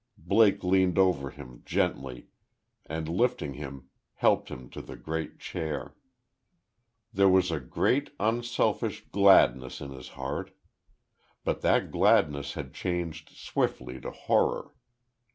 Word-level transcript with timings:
Blake 0.17 0.63
leaned 0.63 0.97
over 0.97 1.29
him, 1.29 1.61
gently, 1.63 2.25
and 2.87 3.07
lifting 3.07 3.53
him, 3.53 3.89
helped 4.15 4.49
him 4.49 4.67
to 4.71 4.81
the 4.81 4.95
great 4.95 5.37
chair. 5.37 5.93
There 7.13 7.29
was 7.29 7.51
a 7.51 7.59
great, 7.59 8.09
unselfish 8.19 9.05
gladness 9.11 9.79
in 9.79 9.91
his 9.91 10.09
heart. 10.17 10.57
But 11.43 11.61
that 11.61 11.91
gladness 11.91 12.53
had 12.55 12.73
changed 12.73 13.29
swiftly 13.29 13.99
to 14.01 14.09
horror. 14.09 14.73